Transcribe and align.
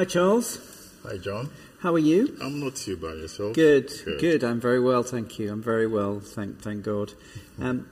Hi, 0.00 0.06
Charles. 0.06 0.58
Hi, 1.02 1.18
John. 1.18 1.50
How 1.80 1.92
are 1.92 1.98
you? 1.98 2.34
I'm 2.40 2.58
not 2.58 2.74
too 2.74 2.96
bad 2.96 3.18
yourself. 3.18 3.54
Good, 3.54 3.92
good. 4.18 4.42
I'm 4.42 4.58
very 4.58 4.80
well, 4.80 5.02
thank 5.02 5.38
you. 5.38 5.52
I'm 5.52 5.62
very 5.62 5.86
well, 5.86 6.20
thank 6.20 6.62
thank 6.62 6.84
God. 6.84 7.12
Um, 7.60 7.86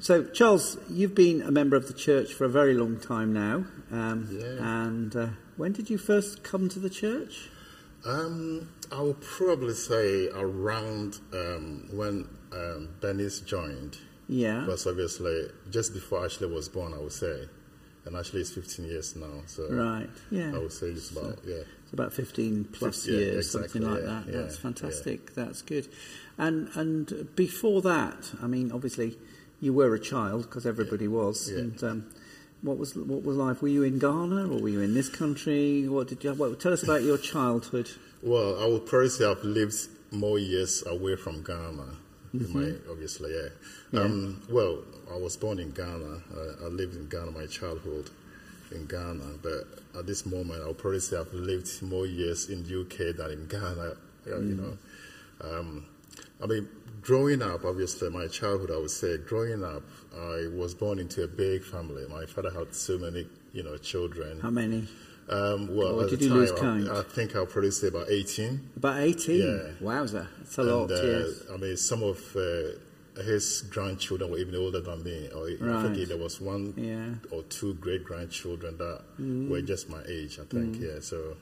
so, 0.00 0.24
Charles, 0.24 0.76
you've 0.88 1.14
been 1.14 1.40
a 1.42 1.52
member 1.52 1.76
of 1.76 1.86
the 1.86 1.94
church 1.94 2.34
for 2.34 2.46
a 2.46 2.48
very 2.48 2.74
long 2.74 2.98
time 2.98 3.32
now. 3.32 3.64
Um, 3.92 4.26
Yeah. 4.32 4.82
And 4.82 5.14
uh, 5.14 5.28
when 5.56 5.70
did 5.70 5.88
you 5.88 5.98
first 5.98 6.42
come 6.42 6.68
to 6.68 6.80
the 6.80 6.90
church? 6.90 7.48
Um, 8.04 8.68
I 8.90 9.00
would 9.00 9.20
probably 9.20 9.74
say 9.74 10.30
around 10.34 11.20
um, 11.32 11.90
when 11.92 12.26
um, 12.52 12.88
Bernice 13.00 13.38
joined. 13.38 13.98
Yeah. 14.26 14.62
Because 14.62 14.84
obviously, 14.84 15.46
just 15.70 15.94
before 15.94 16.24
Ashley 16.24 16.48
was 16.48 16.68
born, 16.68 16.92
I 16.92 16.98
would 16.98 17.12
say. 17.12 17.46
And 18.06 18.16
actually 18.16 18.40
it's 18.40 18.52
15 18.52 18.86
years 18.86 19.14
now. 19.16 19.42
So 19.46 19.68
Right. 19.70 20.08
Yeah. 20.30 20.54
I 20.54 20.58
would 20.58 20.72
say 20.72 20.86
it's 20.88 21.10
about, 21.10 21.38
yeah. 21.44 21.62
It's 21.84 21.92
about 21.92 22.12
15 22.14 22.64
plus 22.72 23.06
Yeah, 23.06 23.18
years, 23.18 23.46
exactly, 23.54 23.80
something 23.80 23.90
like 23.92 24.02
yeah, 24.02 24.06
that. 24.08 24.26
yeah, 24.32 24.40
That's 24.40 24.54
yeah. 24.56 24.60
fantastic. 24.62 25.34
That's 25.34 25.62
good. 25.62 25.88
And 26.38 26.68
and 26.74 27.28
before 27.36 27.82
that, 27.82 28.32
I 28.42 28.46
mean, 28.46 28.72
obviously, 28.72 29.18
you 29.60 29.74
were 29.74 29.94
a 29.94 30.00
child 30.00 30.42
because 30.44 30.64
everybody 30.64 31.06
was. 31.08 31.50
Yeah. 31.50 31.58
And 31.58 31.84
um, 31.84 32.06
what 32.62 32.78
was 32.78 32.94
what 32.96 33.22
was 33.22 33.36
life? 33.36 33.60
Were 33.60 33.68
you 33.68 33.82
in 33.82 33.98
Ghana 33.98 34.48
or 34.50 34.60
were 34.62 34.68
you 34.70 34.80
in 34.80 34.94
this 34.94 35.08
country? 35.10 35.86
What 35.88 36.08
did 36.08 36.24
you? 36.24 36.32
What, 36.32 36.58
tell 36.60 36.72
us 36.72 36.82
about 36.82 37.02
your 37.02 37.18
childhood. 37.18 37.90
Well, 38.22 38.58
I 38.62 38.66
would 38.66 38.86
probably 38.86 39.10
say 39.10 39.24
I've 39.26 39.44
lived 39.44 39.88
more 40.10 40.38
years 40.38 40.82
away 40.86 41.16
from 41.16 41.42
Ghana. 41.42 41.96
In 42.32 42.52
My, 42.52 42.90
obviously, 42.90 43.32
yeah. 43.34 43.48
Yeah. 43.92 44.00
Um, 44.02 44.42
well, 44.48 44.82
I 45.12 45.16
was 45.16 45.36
born 45.36 45.58
in 45.58 45.70
Ghana. 45.72 46.22
I, 46.36 46.64
I 46.64 46.68
lived 46.68 46.96
in 46.96 47.08
Ghana 47.08 47.30
my 47.32 47.46
childhood 47.46 48.10
in 48.70 48.86
Ghana, 48.86 49.38
but 49.42 49.66
at 49.98 50.06
this 50.06 50.24
moment, 50.26 50.62
I'll 50.62 50.74
probably 50.74 51.00
say 51.00 51.16
I've 51.16 51.32
lived 51.32 51.82
more 51.82 52.06
years 52.06 52.48
in 52.48 52.62
the 52.62 52.82
UK 52.82 53.16
than 53.16 53.32
in 53.32 53.46
Ghana. 53.46 53.96
You 54.26 54.54
know, 54.54 54.78
um, 55.40 55.86
I 56.42 56.46
mean, 56.46 56.68
growing 57.02 57.42
up, 57.42 57.64
obviously, 57.64 58.10
my 58.10 58.26
childhood, 58.28 58.70
I 58.70 58.78
would 58.78 58.90
say, 58.90 59.16
growing 59.18 59.64
up, 59.64 59.82
I 60.16 60.48
was 60.54 60.74
born 60.74 60.98
into 60.98 61.24
a 61.24 61.28
big 61.28 61.62
family. 61.62 62.06
My 62.08 62.26
father 62.26 62.50
had 62.50 62.74
so 62.74 62.98
many, 62.98 63.26
you 63.52 63.62
know, 63.62 63.76
children. 63.76 64.40
How 64.40 64.50
many? 64.50 64.86
Um, 65.30 65.74
well, 65.76 66.00
at 66.02 66.10
did 66.10 66.18
the 66.20 66.24
you 66.24 66.56
time, 66.56 66.90
I-? 66.90 66.98
I, 66.98 67.02
think 67.02 67.36
I'll 67.36 67.46
probably 67.46 67.70
say 67.70 67.86
about 67.88 68.10
18. 68.10 68.70
About 68.76 68.98
18? 69.00 69.40
Yeah. 69.40 69.70
Wowza. 69.80 70.26
That's 70.38 70.58
a 70.58 70.62
lot, 70.64 70.90
and, 70.90 70.92
uh, 70.92 71.02
yes. 71.26 71.42
I 71.52 71.56
mean, 71.56 71.76
some 71.76 72.02
of 72.02 72.18
uh, 72.36 73.22
his 73.22 73.62
grandchildren 73.70 74.30
were 74.30 74.38
even 74.38 74.56
older 74.56 74.80
than 74.80 75.04
me. 75.04 75.28
Or 75.34 75.46
I 75.46 75.82
think 75.92 76.08
there 76.08 76.16
was 76.18 76.40
one 76.40 76.74
Yeah. 76.76 77.14
or 77.30 77.42
two 77.44 77.74
great 77.74 78.02
grandchildren 78.04 78.76
that 78.78 79.02
Mm. 79.20 79.48
were 79.48 79.62
just 79.62 79.88
my 79.88 80.02
age, 80.08 80.38
I 80.40 80.44
think. 80.44 80.80
Yeah, 80.80 80.98
so 81.00 81.36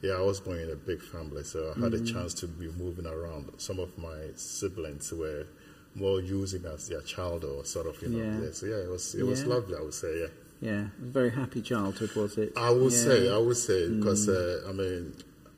yeah, 0.00 0.12
I 0.12 0.20
was 0.20 0.38
born 0.38 0.58
in 0.58 0.70
a 0.70 0.76
big 0.76 1.02
family, 1.02 1.42
so 1.42 1.72
I 1.76 1.80
had 1.80 1.92
Mm. 1.92 2.02
a 2.08 2.12
chance 2.12 2.34
to 2.34 2.46
be 2.46 2.68
moving 2.78 3.06
around. 3.06 3.50
Some 3.58 3.80
of 3.80 3.96
my 3.98 4.18
siblings 4.36 5.10
were 5.12 5.46
more 5.96 6.20
using 6.20 6.64
as 6.66 6.88
their 6.88 7.00
child 7.00 7.44
or 7.44 7.64
sort 7.64 7.86
of, 7.86 8.00
you 8.02 8.08
know. 8.10 8.18
Yeah. 8.18 8.44
Yeah. 8.46 8.52
So 8.52 8.66
yeah, 8.66 8.76
it 8.76 8.90
was 8.90 9.14
it 9.16 9.24
was 9.26 9.44
lovely, 9.44 9.76
I 9.76 9.80
would 9.80 9.94
say. 9.94 10.20
Yeah. 10.20 10.26
Yeah. 10.60 10.80
It 10.86 11.00
was 11.00 11.08
a 11.10 11.12
very 11.12 11.30
happy 11.30 11.60
childhood, 11.62 12.14
was 12.14 12.38
it? 12.38 12.52
I 12.56 12.70
would 12.70 12.92
Yeah. 12.92 12.98
Mm. 12.98 13.04
say, 13.04 13.32
I 13.34 13.38
would 13.38 13.56
say, 13.56 13.88
because 13.90 14.28
uh, 14.28 14.64
I 14.68 14.72
mean, 14.72 15.12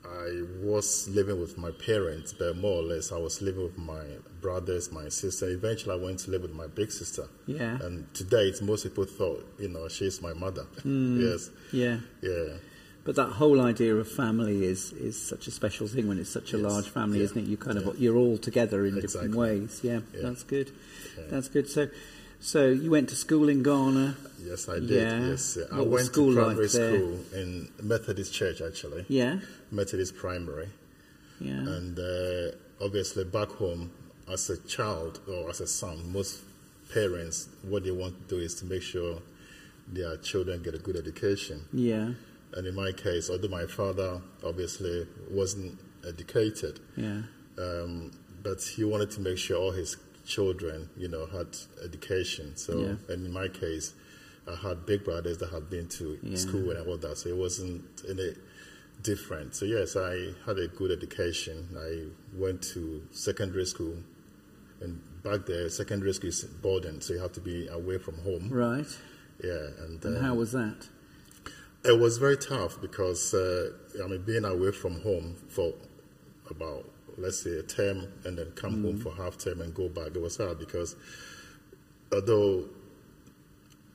I 0.05 0.43
was 0.63 1.09
living 1.09 1.41
with 1.41 1.59
my 1.59 1.71
parents, 1.73 2.33
but 2.33 2.57
more 2.57 2.81
or 2.81 2.83
less, 2.83 3.13
I 3.13 3.19
was 3.19 3.43
living 3.43 3.65
with 3.65 3.79
my 3.79 4.05
brothers, 4.41 4.91
my 4.93 5.09
sister. 5.09 5.49
Eventually, 5.49 5.95
I 6.01 6.03
went 6.05 6.21
to 6.21 6.31
live 6.31 6.43
with 6.43 6.53
my 6.55 6.67
big 6.69 6.91
sister. 6.93 7.29
Yeah. 7.47 7.79
And 7.83 8.13
today, 8.15 8.51
date, 8.53 8.63
most 8.63 8.85
people 8.85 9.05
thought, 9.05 9.45
you 9.59 9.69
know, 9.69 9.89
she's 9.89 10.21
my 10.23 10.33
mother. 10.33 10.65
Mm. 10.85 11.21
yes. 11.31 11.51
Yeah. 11.73 11.99
Yeah. 12.23 12.59
But 13.05 13.15
that 13.17 13.29
whole 13.31 13.61
idea 13.61 13.95
of 13.95 14.09
family 14.11 14.65
is, 14.65 14.93
is 14.93 15.21
such 15.21 15.47
a 15.47 15.53
special 15.53 15.87
thing 15.87 16.09
when 16.09 16.19
it's 16.19 16.31
such 16.31 16.53
a 16.55 16.59
Yes. 16.59 16.71
large 16.73 16.89
family, 16.89 17.19
Yeah. 17.19 17.25
isn't 17.27 17.39
it? 17.39 17.47
You 17.47 17.57
kind 17.57 17.81
Yeah. 17.81 17.89
of 17.89 17.99
you're 18.01 18.17
all 18.17 18.37
together 18.39 18.85
in 18.85 19.01
different 19.01 19.35
ways. 19.37 19.81
Yeah, 19.85 20.01
Yeah. 20.13 20.23
that's 20.23 20.43
good. 20.43 20.73
Yeah. 21.17 21.25
That's 21.31 21.49
good. 21.49 21.69
So, 21.69 21.89
so 22.41 22.69
you 22.69 22.91
went 22.91 23.09
to 23.11 23.17
school 23.17 23.49
in 23.49 23.63
Ghana. 23.63 24.17
Yes, 24.43 24.69
I 24.69 24.79
did. 24.79 24.91
Yeah. 24.91 25.27
Yes, 25.31 25.59
I 25.73 25.79
What 25.79 25.89
was 25.89 26.03
went 26.03 26.15
to 26.15 26.21
like 26.31 26.45
primary 26.45 26.67
there? 26.69 26.99
school 26.99 27.19
in 27.35 27.69
Methodist 27.83 28.33
Church, 28.33 28.61
actually. 28.61 29.05
Yeah, 29.09 29.41
Methodist 29.73 30.15
Primary. 30.17 30.69
yeah, 31.41 31.53
And 31.59 31.99
uh, 31.99 32.53
obviously, 32.85 33.25
back 33.25 33.49
home, 33.49 33.91
as 34.33 34.49
a 34.51 34.57
child 34.67 35.21
or 35.29 35.51
as 35.51 35.61
a 35.61 35.67
son, 35.67 36.13
most 36.13 36.41
parents, 36.93 37.49
what 37.63 37.85
they 37.85 37.91
want 37.91 38.29
to 38.29 38.37
do 38.37 38.41
is 38.41 38.55
to 38.57 38.65
make 38.67 38.83
sure 38.83 39.19
their 39.89 40.17
children 40.19 40.63
get 40.63 40.75
a 40.75 40.79
good 40.79 40.97
education. 40.97 41.65
yeah, 41.73 42.11
And 42.53 42.67
in 42.67 42.75
my 42.75 42.93
case, 42.93 43.29
although 43.31 43.49
my 43.49 43.67
father 43.67 44.21
obviously 44.45 45.07
wasn't 45.31 45.79
educated, 46.07 46.81
yeah, 46.97 47.23
um, 47.59 48.13
but 48.43 48.63
he 48.63 48.85
wanted 48.85 49.11
to 49.13 49.21
make 49.21 49.39
sure 49.39 49.57
all 49.59 49.73
his 49.73 49.97
children, 50.27 50.91
you 50.97 51.09
know, 51.09 51.27
had 51.27 51.57
education. 51.83 52.57
So, 52.57 52.79
Yeah. 52.81 52.97
and 53.15 53.25
in 53.27 53.33
my 53.33 53.49
case, 53.49 53.95
I 54.47 54.55
had 54.55 54.87
big 54.87 55.05
brothers 55.05 55.39
that 55.39 55.51
had 55.51 55.71
been 55.71 55.89
to 55.99 56.19
Yeah. 56.23 56.37
school 56.37 56.71
and 56.71 56.87
all 56.87 56.97
that, 56.99 57.17
so 57.19 57.29
it 57.29 57.37
wasn't 57.37 57.83
any 58.09 58.35
different. 59.03 59.55
So 59.55 59.65
yes, 59.67 59.97
I 59.97 60.35
had 60.45 60.59
a 60.59 60.69
good 60.69 60.91
education. 60.91 61.69
I 61.77 62.07
went 62.35 62.63
to 62.75 63.03
secondary 63.13 63.67
school, 63.67 63.97
and 64.81 65.01
back 65.23 65.47
there, 65.47 65.69
secondary 65.69 66.13
school 66.13 66.29
is 66.31 66.45
boarding, 66.45 67.01
so 67.01 67.13
you 67.15 67.21
have 67.21 67.33
to 67.33 67.41
be 67.41 67.69
away 67.69 67.99
from 67.99 68.19
home. 68.19 68.49
right. 68.51 68.87
Yeah, 69.43 69.69
and, 69.85 70.03
And 70.05 70.17
uh, 70.17 70.21
how 70.21 70.35
was 70.35 70.53
that? 70.53 70.89
it 71.85 71.99
was 72.01 72.17
very 72.19 72.37
tough 72.39 72.81
because 72.81 73.35
uh, 73.35 73.71
I 74.03 74.07
mean 74.09 74.23
being 74.23 74.45
away 74.45 74.73
from 74.73 75.01
home 75.03 75.37
for 75.49 75.75
about 76.51 76.85
let's 77.19 77.43
say 77.43 77.59
a 77.59 77.63
term 77.63 78.07
and 78.25 78.39
then 78.39 78.51
come 78.55 78.83
home 78.83 78.95
mm-hmm. 78.95 79.03
for 79.03 79.15
half 79.15 79.39
term 79.39 79.61
and 79.61 79.75
go 79.75 79.89
back. 79.89 80.09
It 80.15 80.21
was 80.21 80.37
hard 80.37 80.59
because 80.59 80.97
although 82.13 82.65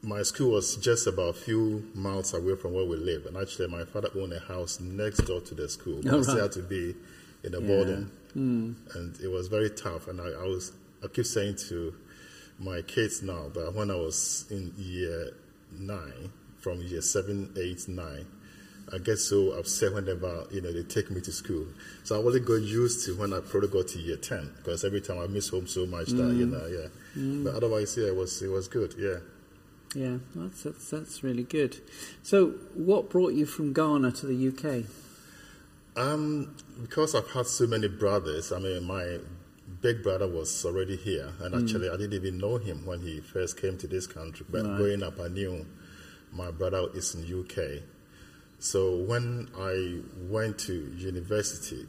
my 0.03 0.23
school 0.23 0.51
was 0.51 0.75
just 0.77 1.05
about 1.07 1.29
a 1.29 1.33
few 1.33 1.87
miles 1.93 2.33
away 2.33 2.55
from 2.55 2.73
where 2.73 2.85
we 2.85 2.97
live, 2.97 3.25
and 3.27 3.37
actually 3.37 3.67
my 3.67 3.85
father 3.85 4.09
owned 4.15 4.33
a 4.33 4.39
house 4.39 4.79
next 4.79 5.19
door 5.25 5.41
to 5.41 5.55
the 5.55 5.69
school. 5.69 6.01
But 6.03 6.13
Oh, 6.13 6.19
I 6.19 6.21
still 6.23 6.35
right. 6.35 6.41
had 6.43 6.51
to 6.53 6.63
be 6.63 6.95
in 7.43 7.53
a 7.53 7.59
Yeah. 7.59 7.67
boarding, 7.67 8.11
mm. 8.35 8.75
and 8.95 9.19
it 9.21 9.27
was 9.27 9.47
very 9.47 9.69
tough. 9.69 10.07
And 10.07 10.19
I, 10.19 10.29
I 10.29 10.47
was 10.47 10.71
I 11.03 11.07
keep 11.07 11.25
saying 11.25 11.55
to 11.69 11.93
my 12.59 12.81
kids 12.81 13.21
now 13.21 13.49
that 13.53 13.73
when 13.73 13.89
I 13.91 13.95
was 13.95 14.45
in 14.49 14.73
year 14.77 15.33
nine, 15.71 16.31
from 16.59 16.81
year 16.81 17.01
seven, 17.01 17.51
eight, 17.57 17.87
nine, 17.87 18.25
I 18.93 18.97
get 18.97 19.17
so 19.17 19.51
upset 19.51 19.93
whenever 19.93 20.45
you 20.51 20.61
know 20.61 20.71
they 20.71 20.83
take 20.83 21.09
me 21.11 21.21
to 21.21 21.31
school. 21.31 21.65
So 22.03 22.15
I 22.19 22.23
only 22.23 22.39
got 22.39 22.55
used 22.55 23.05
to 23.05 23.15
when 23.15 23.33
I 23.33 23.39
probably 23.39 23.69
got 23.69 23.87
to 23.89 23.99
year 23.99 24.17
ten 24.17 24.51
because 24.57 24.83
every 24.83 25.01
time 25.01 25.19
I 25.19 25.27
miss 25.27 25.49
home 25.49 25.67
so 25.67 25.85
much 25.85 26.07
that 26.07 26.33
you 26.33 26.47
mm. 26.47 26.51
know 26.51 26.67
yeah. 26.67 26.87
Mm. 27.17 27.43
But 27.45 27.55
otherwise, 27.55 27.97
yeah, 27.97 28.07
it 28.07 28.15
was 28.15 28.41
it 28.41 28.49
was 28.49 28.67
good. 28.67 28.95
Yeah. 28.97 29.17
Yeah, 29.93 30.17
that's, 30.33 30.63
that's 30.63 30.89
that's 30.89 31.23
really 31.23 31.43
good. 31.43 31.77
So, 32.23 32.51
what 32.75 33.09
brought 33.09 33.33
you 33.33 33.45
from 33.45 33.73
Ghana 33.73 34.13
to 34.13 34.25
the 34.25 34.47
UK? 34.47 34.85
Um, 35.97 36.55
because 36.81 37.13
I've 37.13 37.29
had 37.31 37.45
so 37.45 37.67
many 37.67 37.89
brothers, 37.89 38.53
I 38.53 38.59
mean, 38.59 38.85
my 38.85 39.19
big 39.81 40.01
brother 40.01 40.27
was 40.27 40.63
already 40.65 40.95
here, 40.95 41.33
and 41.41 41.53
mm. 41.53 41.61
actually, 41.61 41.89
I 41.89 41.97
didn't 41.97 42.13
even 42.13 42.37
know 42.37 42.57
him 42.57 42.85
when 42.85 43.01
he 43.01 43.19
first 43.19 43.59
came 43.59 43.77
to 43.79 43.87
this 43.87 44.07
country. 44.07 44.45
But 44.49 44.65
Right. 44.65 44.77
growing 44.77 45.03
up, 45.03 45.19
I 45.19 45.27
knew 45.27 45.65
my 46.31 46.51
brother 46.51 46.87
is 46.93 47.13
in 47.13 47.25
UK. 47.25 47.83
So 48.61 48.95
when 48.95 49.49
I 49.57 49.99
went 50.29 50.59
to 50.59 50.73
university, 50.95 51.87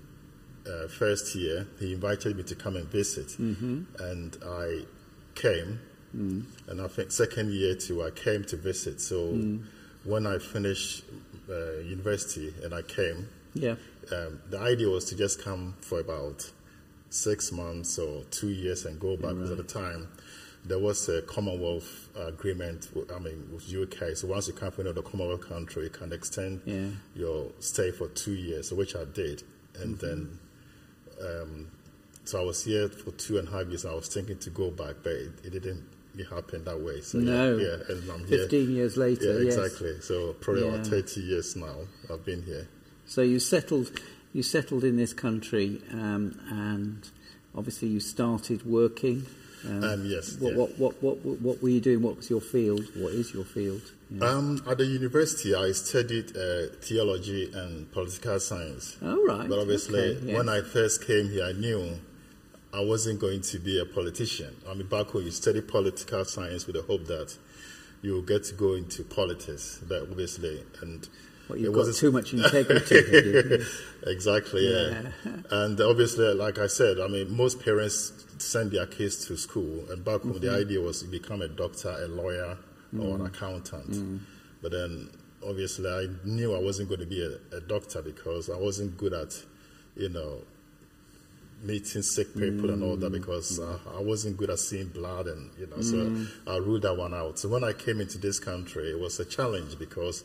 uh, 0.66 0.88
first 0.88 1.34
year, 1.34 1.66
he 1.78 1.93
invited 1.93 2.37
me 2.37 2.43
to 2.44 2.55
come 2.55 2.77
and 2.77 2.87
visit, 2.88 3.38
and 3.38 4.37
I 4.44 4.84
came. 5.34 5.81
And 6.15 6.81
I 6.81 6.88
think 6.88 7.10
second 7.12 7.53
year 7.53 7.74
too, 7.74 8.03
I 8.03 8.10
came 8.10 8.45
to 8.45 8.57
visit. 8.57 9.01
So 9.01 9.19
when 10.04 10.27
I 10.27 10.39
finished 10.39 11.04
uh, 11.48 11.78
university 11.97 12.53
and 12.65 12.72
I 12.75 12.83
came, 12.83 13.28
Yeah, 13.54 13.77
um, 14.10 14.41
the 14.48 14.59
idea 14.59 14.89
was 14.89 15.04
to 15.10 15.15
just 15.16 15.42
come 15.42 15.75
for 15.80 16.01
about 16.01 16.51
six 17.10 17.53
months 17.53 17.98
or 17.98 18.25
two 18.30 18.48
years 18.48 18.86
and 18.86 18.98
go 18.98 19.16
back. 19.16 19.34
Because 19.34 19.51
at 19.51 19.59
the 19.59 19.63
time, 19.65 20.09
there 20.64 20.78
was 20.78 21.09
a 21.09 21.22
Commonwealth 21.22 22.09
agreement. 22.16 22.88
With, 22.94 23.10
I 23.10 23.18
mean, 23.18 23.48
with 23.53 23.72
UK. 23.74 24.16
So 24.16 24.28
once 24.28 24.47
you 24.48 24.54
come 24.54 24.70
from 24.70 24.82
another 24.86 25.03
Commonwealth 25.03 25.48
country, 25.48 25.84
you 25.84 25.91
can 25.91 26.12
extend 26.12 26.60
Yeah. 26.64 26.88
your 27.14 27.50
stay 27.60 27.91
for 27.91 28.09
two 28.09 28.34
years, 28.34 28.72
which 28.72 28.94
I 28.97 29.04
did, 29.04 29.42
and 29.80 29.98
then. 29.98 30.38
Um, 31.20 31.68
so 32.24 32.41
I 32.41 32.44
was 32.44 32.64
here 32.64 32.88
for 32.88 33.10
two 33.12 33.38
and 33.38 33.48
a 33.48 33.50
half 33.50 33.66
years. 33.66 33.84
I 33.84 33.92
was 33.94 34.09
thinking 34.09 34.38
to 34.38 34.50
go 34.50 34.70
back, 34.70 34.97
but 35.03 35.12
it, 35.12 35.30
it 35.44 35.50
didn't 35.50 35.82
it 36.16 36.26
happen 36.28 36.62
that 36.65 36.78
way. 36.80 37.00
So 37.00 37.18
No. 37.18 37.56
yeah, 37.56 37.66
yeah, 37.66 37.76
and 37.97 38.10
I'm 38.10 38.24
here. 38.26 38.38
fifteen 38.38 38.70
years 38.70 38.97
later. 38.97 39.41
Yeah, 39.41 39.47
yes. 39.50 39.56
exactly. 39.56 40.00
So 40.00 40.32
probably 40.34 40.68
about 40.68 40.86
thirty 40.86 41.20
years 41.22 41.56
now. 41.56 41.74
I've 42.12 42.24
been 42.24 42.42
here. 42.42 42.68
So 43.06 43.22
you 43.22 43.41
settled, 43.41 43.91
you 44.32 44.42
settled 44.44 44.84
in 44.84 44.97
this 44.97 45.12
country, 45.12 45.82
um, 45.91 46.38
and 46.50 47.08
obviously 47.57 47.89
you 47.89 48.01
started 48.01 48.65
working. 48.66 49.27
Um, 49.65 50.04
yes. 50.04 50.37
What, 50.39 50.53
yeah. 50.53 50.59
what, 50.59 50.78
what, 50.78 51.03
what, 51.03 51.41
what 51.41 51.63
were 51.63 51.69
you 51.69 51.81
doing? 51.81 52.03
What 52.03 52.16
was 52.16 52.28
your 52.28 52.41
field? 52.41 52.84
What 52.97 53.13
is 53.13 53.33
your 53.33 53.45
field? 53.45 53.83
Yeah. 54.10 54.27
Um, 54.27 54.63
at 54.69 54.78
the 54.78 54.84
university, 54.84 55.54
I 55.54 55.72
studied 55.72 56.37
uh, 56.37 56.75
theology 56.81 57.51
and 57.54 57.91
political 57.93 58.41
science. 58.41 58.97
Oh, 59.03 59.25
right. 59.25 59.49
But 59.49 59.59
obviously, 59.59 60.16
Okay, 60.16 60.34
when 60.34 60.49
I 60.49 60.63
first 60.63 61.07
came 61.07 61.31
here, 61.31 61.45
I 61.45 61.53
knew 61.53 61.99
I 62.75 62.81
wasn't 62.81 63.21
going 63.21 63.43
to 63.43 63.59
be 63.59 63.78
a 63.78 63.84
politician. 63.84 64.57
I 64.69 64.75
mean, 64.75 64.89
back 64.89 65.15
when 65.15 65.25
you 65.25 65.31
study 65.31 65.60
political 65.60 66.25
science 66.25 66.66
with 66.66 66.77
the 66.77 66.83
hope 66.83 67.07
that 67.07 67.37
you 68.03 68.21
get 68.22 68.45
to 68.45 68.54
go 68.54 68.75
into 68.75 69.04
politics, 69.04 69.81
but 69.87 70.03
obviously, 70.03 70.65
and 70.81 71.09
What, 71.48 71.59
it 71.59 71.62
you've 71.62 71.74
got 71.74 71.92
too 71.94 72.12
much 72.12 72.33
integrity. 72.33 73.65
exactly, 74.06 74.71
yeah. 74.72 75.03
And 75.50 75.80
obviously, 75.80 76.33
like 76.34 76.59
I 76.59 76.66
said, 76.66 77.00
I 77.00 77.09
mean, 77.09 77.36
most 77.36 77.60
parents 77.65 78.12
send 78.39 78.72
their 78.72 78.86
kids 78.86 79.27
to 79.27 79.36
school, 79.36 79.84
and 79.91 80.04
back 80.04 80.22
home, 80.22 80.33
Mm-hmm. 80.34 80.44
the 80.47 80.50
idea 80.56 80.80
was 80.80 81.03
to 81.03 81.09
become 81.09 81.42
a 81.42 81.48
doctor, 81.48 81.91
a 81.91 82.06
lawyer, 82.09 82.56
or 82.98 83.16
an 83.16 83.27
accountant. 83.27 83.91
Mm-hmm. 83.91 84.16
But 84.62 84.72
then, 84.72 85.10
obviously, 85.47 85.89
I 85.91 86.06
knew 86.24 86.54
I 86.54 86.60
wasn't 86.60 86.89
going 86.89 87.00
to 87.00 87.06
be 87.06 87.22
a, 87.24 87.56
a 87.56 87.60
doctor 87.60 88.03
because 88.03 88.48
I 88.50 88.56
wasn't 88.56 88.97
good 88.97 89.12
at, 89.12 89.34
you 89.97 90.09
know, 90.09 90.39
meeting 91.62 92.03
sick 92.03 92.34
people 92.34 92.71
and 92.71 92.83
all 92.83 92.97
that 92.97 93.10
Mm. 93.12 93.21
because 93.21 93.60
uh, 93.60 93.78
I 93.97 94.00
wasn't 94.03 94.36
good 94.36 94.50
at 94.50 94.59
seeing 94.59 94.89
blood 94.89 95.28
and 95.28 95.48
you 95.56 95.66
know 95.68 95.77
Mm. 95.77 96.27
so 96.44 96.50
I 96.53 96.56
ruled 96.56 96.83
that 96.83 96.97
one 96.97 97.15
out. 97.15 97.39
So 97.39 97.48
when 97.48 97.62
I 97.62 97.72
came 97.72 98.00
into 98.00 98.18
this 98.18 98.41
country, 98.41 98.91
it 98.91 98.98
was 98.98 99.21
a 99.21 99.24
challenge 99.24 99.78
because 99.78 100.24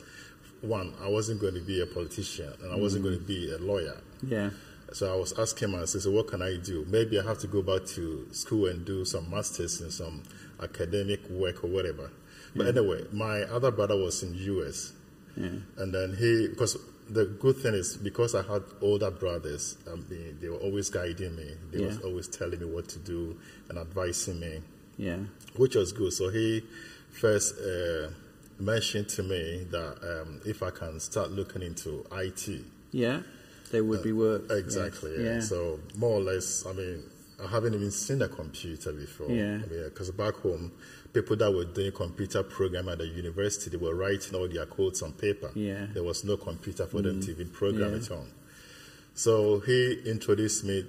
one, 0.62 0.94
I 1.02 1.08
wasn't 1.10 1.40
going 1.42 1.54
to 1.56 1.62
be 1.62 1.82
a 1.82 1.86
politician 1.86 2.52
and 2.62 2.72
I 2.72 2.76
wasn't 2.76 3.04
Mm. 3.04 3.08
going 3.08 3.20
to 3.20 3.26
be 3.26 3.52
a 3.52 3.58
lawyer. 3.58 3.98
yeah. 4.28 4.50
So 4.94 5.12
I 5.14 5.18
was 5.18 5.38
asking 5.38 5.72
myself, 5.72 6.04
so 6.04 6.12
what 6.12 6.28
can 6.28 6.42
I 6.42 6.56
do? 6.56 6.86
Maybe 6.90 7.20
I 7.20 7.24
have 7.24 7.40
to 7.40 7.48
go 7.48 7.62
back 7.62 7.86
to 7.96 8.26
school 8.32 8.68
and 8.68 8.86
do 8.86 9.04
some 9.04 9.30
masters 9.30 9.82
in 9.82 9.92
some 9.92 10.24
academic 10.64 11.30
work 11.30 11.64
or 11.66 11.68
whatever. 11.68 12.10
But 12.56 12.68
anyway, 12.68 13.04
my 13.12 13.42
other 13.44 13.70
brother 13.70 13.98
was 13.98 14.24
in 14.24 14.34
US, 14.36 14.94
Yeah. 15.36 15.50
and 15.78 15.94
then 15.94 16.16
he 16.16 16.48
because 16.48 16.78
the 17.10 17.26
good 17.26 17.58
thing 17.58 17.74
is 17.74 17.98
because 17.98 18.34
I 18.34 18.44
had 18.44 18.64
older 18.82 19.12
brothers, 19.12 19.76
I 19.92 19.96
mean, 19.96 20.38
they 20.42 20.48
were 20.48 20.56
always 20.58 20.90
guiding 20.90 21.36
me. 21.36 21.52
They 21.72 21.80
Yeah. 21.82 21.98
were 21.98 22.08
always 22.08 22.28
telling 22.30 22.60
me 22.60 22.66
what 22.66 22.88
to 22.90 23.00
do 23.00 23.36
and 23.70 23.78
advising 23.78 24.40
me 24.40 24.62
Yeah. 24.98 25.20
which 25.58 25.76
was 25.76 25.92
good. 25.92 26.14
So 26.14 26.30
he 26.30 26.64
first 27.12 27.56
uh, 27.60 28.08
mentioned 28.60 29.10
to 29.10 29.24
me 29.24 29.66
that 29.72 30.22
um, 30.22 30.42
if 30.46 30.64
I 30.64 30.72
can 30.72 31.00
start 31.00 31.32
looking 31.32 31.62
into 31.62 32.06
IT. 32.12 32.50
Yeah. 32.92 33.22
There 33.72 33.84
would 33.84 34.02
be 34.04 34.14
work. 34.14 34.44
yes. 34.50 34.58
Exactly. 34.60 35.16
Yeah. 35.24 35.34
Yeah. 35.36 35.40
So 35.42 35.80
more 35.98 36.12
or 36.18 36.22
less, 36.22 36.66
I 36.66 36.74
mean, 36.74 37.04
I 37.44 37.48
haven't 37.48 37.74
even 37.76 37.92
seen 37.92 38.22
a 38.22 38.28
computer 38.30 38.92
before. 38.94 39.30
Yeah. 39.30 39.58
Because 39.86 40.10
back 40.12 40.36
home, 40.36 40.72
people 41.14 41.36
that 41.36 41.52
were 41.52 41.66
doing 41.66 41.92
computer 41.92 42.44
program 42.44 42.90
at 42.90 42.98
the 43.00 43.08
university, 43.08 43.70
they 43.70 43.78
were 43.78 43.94
writing 43.94 44.36
all 44.36 44.48
their 44.48 44.66
codes 44.66 45.02
on 45.02 45.12
paper. 45.14 45.52
Yeah. 45.54 45.76
Mm. 45.76 45.94
There 45.94 46.04
was 46.04 46.24
no 46.24 46.38
computer 46.38 46.88
for 46.88 47.02
them 47.02 47.22
to 47.22 47.32
even 47.32 47.50
program 47.50 47.92
Yeah. 47.92 47.98
it 47.98 48.12
on. 48.12 48.32
So 49.14 49.60
he 49.60 50.02
introduced 50.06 50.64
me 50.64 50.86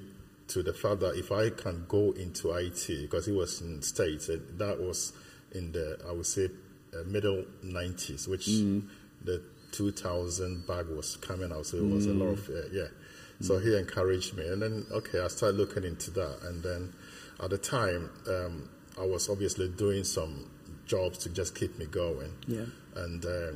to 0.49 0.63
the 0.63 0.73
fact 0.73 1.01
that 1.01 1.17
if 1.17 1.31
I 1.33 1.51
can 1.51 1.85
go 1.89 2.13
into 2.13 2.53
IT, 2.53 3.03
because 3.03 3.27
he 3.27 3.33
was 3.33 3.61
in 3.61 3.83
States, 3.83 4.29
uh, 4.31 4.39
that 4.57 4.81
was 4.81 5.13
in 5.53 5.73
the, 5.73 5.99
I 6.09 6.13
would 6.13 6.27
say, 6.27 6.49
uh, 7.01 7.05
middle 7.09 7.45
90s, 7.65 8.27
which 8.29 8.47
Mm. 8.47 8.83
the 9.25 9.43
2000 9.73 10.67
bug 10.67 10.89
was 10.91 11.17
coming 11.17 11.53
out. 11.53 11.67
So 11.67 11.77
it 11.79 11.85
was 11.95 12.07
a 12.07 12.11
Mm. 12.11 12.19
lot 12.21 12.29
of, 12.39 12.49
uh, 12.51 12.69
yeah. 12.73 12.89
So 13.41 13.59
he 13.59 13.77
encouraged 13.77 14.37
me. 14.37 14.47
And 14.47 14.61
then, 14.63 14.87
okay, 14.91 15.21
I 15.21 15.29
started 15.29 15.57
looking 15.59 15.85
into 15.85 16.11
that. 16.13 16.39
And 16.43 16.63
then 16.63 16.93
at 17.41 17.51
the 17.51 17.59
time, 17.59 18.11
um, 18.27 18.69
I 18.99 19.07
was 19.07 19.29
obviously 19.29 19.69
doing 19.69 20.03
some 20.05 20.51
jobs 20.87 21.19
to 21.19 21.29
just 21.29 21.55
keep 21.55 21.79
me 21.79 21.87
going. 21.87 22.33
Yeah. 22.49 22.65
And 22.97 23.25
uh, 23.25 23.53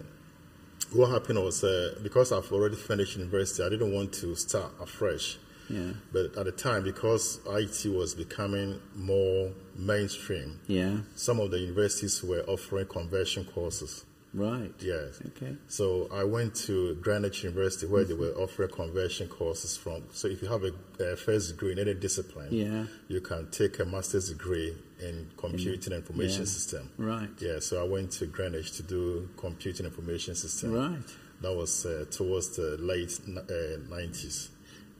what 0.92 1.10
happened 1.10 1.42
was 1.42 1.64
uh, 1.64 1.98
because 2.02 2.30
I've 2.30 2.52
already 2.52 2.76
finished 2.76 3.16
university, 3.16 3.64
I 3.64 3.70
didn't 3.70 3.92
want 3.92 4.12
to 4.14 4.36
start 4.36 4.72
afresh. 4.80 5.38
Yeah. 5.72 5.92
But 6.12 6.36
at 6.36 6.44
the 6.44 6.52
time, 6.52 6.84
because 6.84 7.40
IT 7.46 7.86
was 7.88 8.14
becoming 8.14 8.78
more 8.94 9.50
mainstream, 9.76 10.60
Yeah. 10.68 10.98
some 11.16 11.40
of 11.40 11.50
the 11.50 11.58
universities 11.58 12.22
were 12.22 12.42
offering 12.46 12.86
conversion 12.86 13.44
courses. 13.44 14.04
Right. 14.34 14.72
Yes. 14.80 15.20
Okay. 15.26 15.56
So 15.68 16.08
I 16.10 16.24
went 16.24 16.54
to 16.66 16.94
Greenwich 17.02 17.44
University 17.44 17.86
where 17.86 18.04
they 18.04 18.14
were 18.14 18.32
offering 18.32 18.70
conversion 18.70 19.28
courses 19.28 19.76
from. 19.76 20.04
So 20.12 20.26
if 20.28 20.40
you 20.40 20.48
have 20.48 20.64
a, 20.64 20.72
a 21.04 21.16
first 21.16 21.50
degree 21.50 21.72
in 21.72 21.78
any 21.78 21.92
discipline, 21.92 22.48
Yeah. 22.50 22.86
you 23.08 23.20
can 23.20 23.50
take 23.50 23.78
a 23.78 23.84
master's 23.84 24.30
degree 24.30 24.74
in 25.00 25.30
computing 25.36 25.92
information 25.92 26.40
yeah. 26.40 26.46
system. 26.46 26.88
Right. 26.96 27.28
Yeah, 27.40 27.58
so 27.60 27.82
I 27.84 27.86
went 27.86 28.12
to 28.12 28.26
Greenwich 28.26 28.72
to 28.78 28.82
do 28.82 29.28
computing 29.36 29.84
information 29.84 30.34
system. 30.34 30.72
Right. 30.72 31.02
That 31.42 31.54
was 31.54 31.84
uh, 31.84 32.06
towards 32.10 32.56
the 32.56 32.78
late 32.78 33.20
uh, 33.36 33.42
90s. 33.90 34.48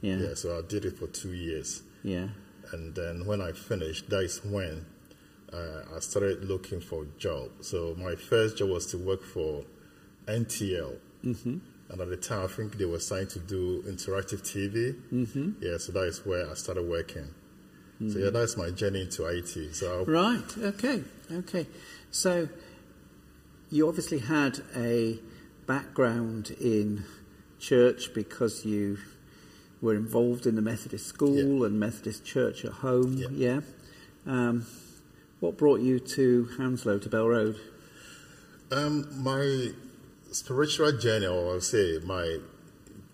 Yeah. 0.03 0.17
Yeah, 0.17 0.33
so 0.35 0.59
I 0.59 0.61
did 0.61 0.85
it 0.85 0.99
for 0.99 1.07
two 1.07 1.33
years. 1.33 1.81
Yeah. 2.03 2.27
And 2.73 2.93
then 2.93 3.25
when 3.25 3.41
I 3.41 3.53
finished, 3.53 4.09
that 4.09 4.19
is 4.19 4.43
when 4.43 4.85
uh, 5.51 5.95
I 5.95 5.99
started 5.99 6.43
looking 6.43 6.81
for 6.81 7.03
a 7.03 7.19
job. 7.19 7.49
So 7.61 7.95
my 7.97 8.15
first 8.15 8.57
job 8.57 8.69
was 8.69 8.85
to 8.87 8.97
work 8.97 9.23
for 9.23 9.63
NTL. 10.27 10.97
Mm-hmm. 11.23 11.57
And 11.89 12.01
at 12.01 12.09
the 12.09 12.17
time, 12.17 12.43
I 12.43 12.47
think 12.47 12.77
they 12.77 12.85
were 12.85 12.99
starting 12.99 13.29
to 13.29 13.39
do 13.39 13.81
interactive 13.83 14.41
TV. 14.41 14.99
Mm-hmm. 15.13 15.63
Yeah, 15.63 15.77
so 15.77 15.93
that 15.93 16.07
is 16.07 16.25
where 16.25 16.49
I 16.49 16.53
started 16.55 16.87
working. 16.87 17.29
So 18.11 18.19
yeah, 18.19 18.31
that's 18.31 18.57
my 18.57 18.69
journey 18.69 19.01
into 19.01 19.25
IT. 19.25 19.75
So 19.75 20.01
I, 20.01 20.03
Right. 20.03 20.57
Okay. 20.57 21.03
Okay. 21.31 21.67
So 22.11 22.49
you 23.69 23.87
obviously 23.87 24.19
had 24.19 24.59
a 24.75 25.19
background 25.67 26.51
in 26.59 27.05
church 27.59 28.13
because 28.13 28.65
you 28.65 28.97
were 29.83 29.93
involved 29.93 30.47
in 30.47 30.55
the 30.55 30.61
Methodist 30.61 31.05
school 31.05 31.65
and 31.65 31.77
Methodist 31.77 32.23
church 32.23 32.63
at 32.63 32.71
home. 32.71 33.17
Yeah. 33.17 33.27
Yeah. 33.31 33.61
Um, 34.25 34.65
what 35.41 35.57
brought 35.57 35.81
you 35.81 35.99
to 35.99 36.47
Hounslow 36.57 36.99
to 36.99 37.09
Bell 37.09 37.27
Road? 37.27 37.59
Um, 38.71 39.05
my 39.21 39.71
spiritual 40.31 40.93
journey, 40.93 41.27
or 41.27 41.55
I'll 41.55 41.61
say 41.61 41.99
my 42.05 42.39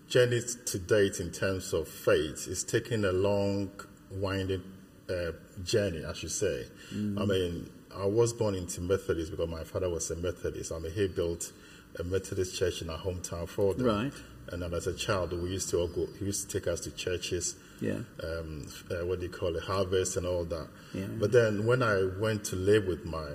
journey 0.08 0.40
to 0.66 0.78
date 0.78 1.18
in 1.18 1.32
terms 1.32 1.72
of 1.72 1.88
faith, 1.88 2.46
is 2.46 2.62
taking 2.62 3.04
a 3.04 3.12
long, 3.12 3.72
winding 4.12 4.62
uh, 5.10 5.32
journey, 5.64 6.04
I 6.04 6.12
should 6.12 6.30
say. 6.30 6.66
I 6.92 7.24
mean, 7.24 7.68
I 7.96 8.06
was 8.06 8.32
born 8.32 8.54
into 8.54 8.80
Methodist 8.80 9.32
because 9.32 9.48
my 9.48 9.64
father 9.64 9.90
was 9.90 10.08
a 10.12 10.16
Methodist. 10.16 10.70
I 10.70 10.78
mean, 10.78 10.92
he 10.92 11.08
built 11.08 11.52
a 11.98 12.04
Methodist 12.04 12.56
church 12.56 12.82
in 12.82 12.90
our 12.90 12.98
hometown 12.98 13.48
for 13.48 13.74
them. 13.74 13.86
Right. 13.86 14.12
And 14.48 14.62
then 14.62 14.74
as 14.74 14.86
a 14.86 14.94
child, 14.94 15.32
we 15.32 15.50
used 15.50 15.68
to 15.70 15.78
all 15.78 15.88
go. 15.88 16.08
He 16.18 16.24
used 16.24 16.50
to 16.50 16.58
take 16.60 16.66
us 16.68 16.80
to 16.80 16.90
churches 16.90 17.54
Yeah. 17.80 18.00
um, 18.22 18.66
uh, 18.90 19.06
what 19.06 19.20
do 19.20 19.26
you 19.26 19.32
call 19.32 19.54
it, 19.56 19.62
harvest 19.62 20.16
and 20.16 20.26
all 20.26 20.44
that. 20.46 20.66
Yeah. 20.92 21.06
But 21.18 21.30
then 21.32 21.66
when 21.66 21.82
I 21.82 22.02
went 22.18 22.44
to 22.46 22.56
live 22.56 22.86
with 22.86 23.04
my 23.04 23.28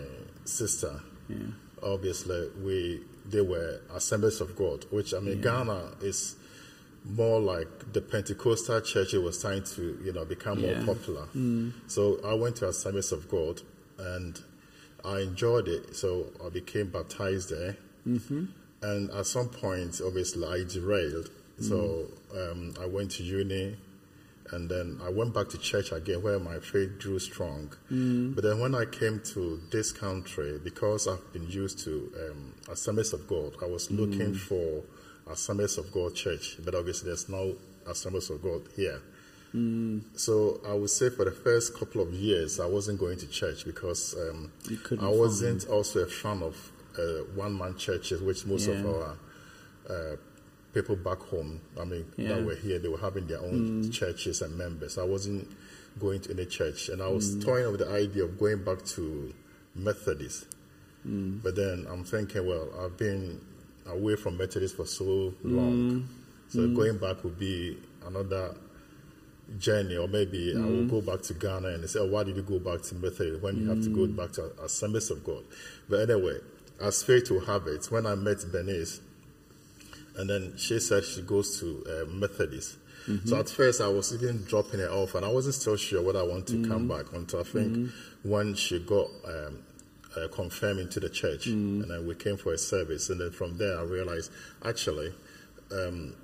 sister, 0.46 1.02
Yeah. 1.30 1.38
obviously 1.82 2.50
we 2.64 3.02
they 3.28 3.42
were 3.42 3.80
Assemblies 3.94 4.40
of 4.42 4.56
God, 4.56 4.86
which 4.92 5.14
I 5.14 5.20
mean 5.20 5.42
Ghana 5.42 5.94
is 6.02 6.36
more 7.06 7.40
like 7.40 7.94
the 7.94 8.02
Pentecostal 8.02 8.82
church. 8.82 9.14
It 9.14 9.20
was 9.20 9.40
trying 9.42 9.64
to 9.76 9.98
you 10.04 10.12
know 10.14 10.26
become 10.26 10.60
Yeah. 10.60 10.84
more 10.84 10.96
popular. 10.96 11.28
So 11.88 12.20
I 12.24 12.34
went 12.34 12.58
to 12.58 12.68
Assemblies 12.68 13.12
of 13.12 13.30
God 13.30 13.62
and 13.98 14.40
I 15.04 15.20
enjoyed 15.22 15.68
it. 15.68 15.96
So 15.96 16.32
I 16.46 16.50
became 16.50 16.88
baptized 16.90 17.50
there. 17.50 17.78
Mm-hmm. 18.08 18.46
And 18.90 19.10
at 19.12 19.26
some 19.26 19.50
point, 19.50 20.00
obviously, 20.06 20.46
I 20.46 20.64
derailed. 20.64 21.30
So 21.60 22.08
um, 22.36 22.74
I 22.80 22.86
went 22.86 23.12
to 23.12 23.24
uni, 23.24 23.76
and 24.52 24.70
then 24.70 25.00
I 25.04 25.10
went 25.10 25.34
back 25.34 25.48
to 25.50 25.58
church 25.58 25.92
again, 25.92 26.22
where 26.22 26.38
my 26.40 26.60
faith 26.60 27.00
grew 27.00 27.18
strong. 27.20 27.72
But 28.36 28.44
then 28.44 28.60
when 28.60 28.76
I 28.76 28.86
came 28.86 29.22
to 29.34 29.60
this 29.72 29.92
country, 29.92 30.60
because 30.64 31.08
I've 31.08 31.34
been 31.34 31.48
used 31.50 31.80
to 31.86 31.92
um, 32.24 32.54
Assemblies 32.70 33.14
of 33.14 33.28
God, 33.28 33.54
I 33.62 33.66
was 33.66 33.90
looking 33.90 34.34
for 34.36 34.84
Assemblies 35.32 35.78
of 35.80 35.92
God 35.92 36.14
church. 36.14 36.58
But 36.64 36.76
obviously, 36.76 37.08
there's 37.08 37.28
no 37.30 37.56
Assemblies 37.88 38.30
of 38.30 38.44
God 38.44 38.62
here. 38.76 39.02
So 40.16 40.60
I 40.68 40.74
would 40.74 40.90
say 40.90 41.10
for 41.10 41.24
the 41.26 41.32
first 41.32 41.80
couple 41.80 42.02
of 42.02 42.14
years, 42.14 42.60
I 42.60 42.66
wasn't 42.68 43.00
going 43.00 43.18
to 43.20 43.28
church 43.28 43.64
because 43.66 44.14
um, 44.30 44.52
I 45.02 45.08
wasn't 45.08 45.66
also 45.70 46.02
a 46.02 46.08
fan 46.08 46.44
of 46.44 46.56
Uh, 46.98 47.24
one-man 47.36 47.76
churches, 47.78 48.22
which 48.22 48.46
most 48.46 48.68
of 48.68 48.86
our 48.86 49.18
uh, 49.90 50.16
people 50.74 50.96
back 50.96 51.20
home, 51.20 51.62
I 51.80 51.86
mean, 51.86 52.06
Yeah. 52.18 52.30
that 52.30 52.46
were 52.46 52.56
here, 52.56 52.80
they 52.80 52.88
were 52.88 52.98
having 52.98 53.28
their 53.28 53.40
own 53.40 53.84
mm. 53.84 53.94
churches 53.94 54.42
and 54.42 54.58
members. 54.58 54.98
I 54.98 55.04
wasn't 55.04 55.48
going 56.00 56.22
to 56.22 56.32
any 56.32 56.46
church, 56.46 56.90
and 56.90 57.02
I 57.02 57.08
was 57.08 57.36
mm. 57.36 57.44
toying 57.44 57.72
with 57.72 57.82
the 57.82 57.90
idea 57.90 58.24
of 58.24 58.38
going 58.38 58.64
back 58.64 58.84
to 58.96 59.34
Methodist. 59.76 60.46
Mm. 61.08 61.42
But 61.44 61.56
then 61.56 61.86
I'm 61.90 62.04
thinking, 62.04 62.46
well, 62.46 62.68
I've 62.80 62.98
been 62.98 63.42
away 63.88 64.16
from 64.16 64.38
Methodist 64.38 64.76
for 64.76 64.86
so 64.86 65.34
long, 65.44 66.08
so 66.50 66.68
going 66.70 66.98
back 66.98 67.24
would 67.24 67.38
be 67.40 67.78
another 68.06 68.56
journey, 69.60 69.96
or 69.96 70.08
maybe 70.08 70.54
I 70.56 70.60
will 70.60 70.86
go 70.86 71.02
back 71.02 71.22
to 71.24 71.34
Ghana 71.34 71.68
and 71.70 71.84
they 71.84 71.88
say, 71.88 72.00
"Oh, 72.00 72.08
why 72.08 72.24
did 72.24 72.36
you 72.36 72.42
go 72.42 72.60
back 72.60 72.82
to 72.84 72.96
Methodist 72.96 73.42
when 73.42 73.58
you 73.58 73.70
have 73.70 73.84
to 73.84 73.90
go 73.90 74.08
back 74.08 74.32
to 74.34 74.52
Assemblies 74.64 75.12
of 75.12 75.24
God?" 75.24 75.44
But 75.88 76.10
anyway, 76.10 76.40
as 76.82 77.04
fate 77.04 77.30
will 77.32 77.46
have 77.46 77.68
it, 77.68 77.86
when 77.90 78.06
I 78.06 78.16
met 78.16 78.38
Bernice, 78.52 79.00
and 80.18 80.30
then 80.30 80.54
she 80.58 80.80
said 80.80 81.04
she 81.04 81.22
goes 81.22 81.60
to 81.60 81.84
uh, 81.88 82.06
Methodist. 82.12 82.78
So 83.26 83.38
at 83.38 83.50
first 83.50 83.82
I 83.82 83.88
was 83.88 84.14
even 84.16 84.44
dropping 84.46 84.80
it 84.80 84.90
off, 84.90 85.14
and 85.14 85.24
I 85.24 85.30
wasn't 85.30 85.54
still 85.56 85.76
sure 85.78 86.02
whether 86.02 86.20
I 86.20 86.24
want 86.24 86.48
to 86.48 86.68
come 86.68 86.88
back 86.88 87.14
until 87.14 87.42
I 87.42 87.44
think 87.44 87.92
when 88.24 88.56
she 88.56 88.80
got 88.80 89.08
um, 89.26 89.60
uh, 90.18 90.28
confirmed 90.30 90.80
into 90.80 91.00
the 91.00 91.10
church, 91.10 91.46
and 91.48 91.84
then 91.84 92.08
we 92.08 92.16
came 92.16 92.36
for 92.38 92.54
a 92.54 92.58
service, 92.58 93.10
and 93.12 93.22
then 93.22 93.30
from 93.32 93.58
there 93.60 93.78
I 93.78 93.84
realized 93.84 94.32
actually 94.66 95.14
um, 95.72 96.16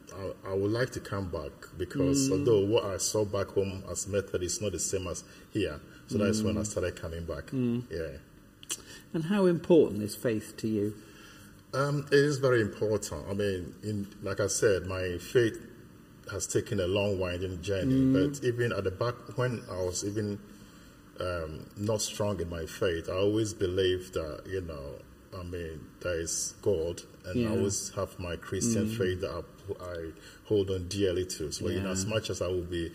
I, 0.45 0.51
I 0.51 0.53
would 0.55 0.71
like 0.71 0.89
to 0.91 0.99
come 0.99 1.29
back 1.29 1.51
because 1.77 2.31
although 2.31 2.65
what 2.65 2.83
I 2.85 2.97
saw 2.97 3.25
back 3.25 3.47
home 3.49 3.83
as 3.89 4.07
Methodist 4.07 4.55
is 4.57 4.61
not 4.61 4.71
the 4.71 4.79
same 4.79 5.07
as 5.07 5.23
here, 5.51 5.79
so 6.07 6.17
that's 6.17 6.41
when 6.41 6.57
I 6.57 6.63
started 6.63 6.95
coming 6.95 7.25
back. 7.25 7.51
Yeah. 7.91 8.17
And 9.13 9.25
how 9.25 9.45
important 9.45 10.03
is 10.03 10.15
faith 10.15 10.55
to 10.57 10.67
you? 10.67 10.93
Um, 11.73 12.05
it 12.11 12.19
is 12.19 12.37
very 12.37 12.61
important. 12.61 13.25
I 13.29 13.33
mean, 13.33 13.73
in, 13.83 14.07
like 14.21 14.39
I 14.39 14.47
said, 14.47 14.85
my 14.85 15.17
faith 15.19 15.57
has 16.31 16.47
taken 16.47 16.79
a 16.79 16.87
long, 16.87 17.19
winding 17.19 17.61
journey. 17.61 18.05
But 18.13 18.43
even 18.43 18.71
at 18.71 18.83
the 18.83 18.91
back, 18.91 19.15
when 19.37 19.63
I 19.69 19.77
was 19.81 20.03
even 20.05 20.39
um, 21.19 21.65
not 21.77 22.01
strong 22.01 22.39
in 22.39 22.49
my 22.49 22.65
faith, 22.65 23.09
I 23.09 23.13
always 23.13 23.53
believed 23.53 24.13
that, 24.13 24.43
you 24.47 24.61
know, 24.61 24.95
I 25.37 25.43
mean, 25.43 25.79
there 26.01 26.19
is 26.19 26.55
God, 26.61 27.01
and 27.25 27.39
Yeah. 27.39 27.47
I 27.47 27.51
always 27.51 27.89
have 27.95 28.19
my 28.19 28.35
Christian 28.35 28.85
faith 28.87 29.21
that 29.21 29.31
I, 29.31 29.83
I 29.83 30.11
hold 30.45 30.69
on 30.71 30.87
dearly 30.89 31.25
to. 31.25 31.51
So, 31.51 31.67
in 31.67 31.83
Yeah. 31.83 31.91
as 31.91 32.05
much 32.05 32.29
as 32.29 32.41
I 32.41 32.47
will 32.47 32.63
be 32.63 32.91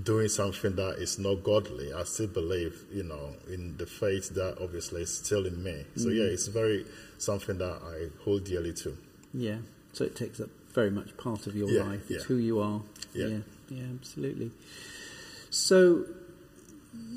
doing 0.00 0.28
something 0.28 0.74
that 0.76 0.96
is 0.98 1.18
not 1.18 1.42
godly, 1.42 1.92
I 1.92 2.04
still 2.04 2.28
believe, 2.28 2.84
you 2.92 3.02
know, 3.02 3.34
in 3.48 3.76
the 3.76 3.86
faith 3.86 4.30
that 4.34 4.58
obviously 4.62 5.02
is 5.02 5.14
still 5.18 5.46
in 5.46 5.62
me. 5.62 5.84
So, 5.96 6.08
yeah, 6.08 6.24
it's 6.24 6.48
very 6.48 6.86
something 7.18 7.58
that 7.58 7.80
I 7.84 8.08
hold 8.24 8.44
dearly 8.44 8.72
to. 8.74 8.96
Yeah. 9.34 9.58
So 9.92 10.04
it 10.04 10.16
takes 10.16 10.40
up 10.40 10.48
very 10.72 10.90
much 10.90 11.16
part 11.16 11.46
of 11.46 11.54
your 11.54 11.70
Yeah, 11.70 11.82
life. 11.84 12.10
It's 12.10 12.24
yeah. 12.24 12.28
who 12.28 12.36
you 12.36 12.60
are. 12.60 12.80
Yeah. 13.14 13.26
yeah. 13.26 13.38
Yeah, 13.68 13.84
absolutely. 13.94 14.50
So 15.50 16.04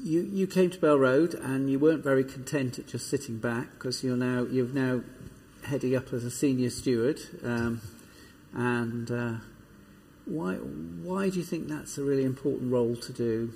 you 0.03 0.21
you 0.21 0.47
came 0.47 0.69
to 0.69 0.79
Bell 0.79 0.97
Road 0.97 1.33
and 1.33 1.69
you 1.69 1.79
weren't 1.79 2.03
very 2.03 2.23
content 2.23 2.79
at 2.79 2.87
just 2.87 3.09
sitting 3.09 3.37
back 3.37 3.73
because 3.73 4.03
you're 4.03 4.15
now 4.15 4.43
you've 4.43 4.73
now 4.73 5.01
heading 5.63 5.95
up 5.95 6.13
as 6.13 6.23
a 6.23 6.31
senior 6.31 6.69
steward. 6.69 7.19
Um, 7.43 7.81
and 8.53 9.11
uh, 9.11 9.33
why 10.25 10.55
why 10.55 11.29
do 11.29 11.37
you 11.37 11.43
think 11.45 11.67
that's 11.67 11.97
a 11.97 12.03
really 12.03 12.23
important 12.23 12.71
role 12.71 12.95
to 12.95 13.13
do? 13.13 13.51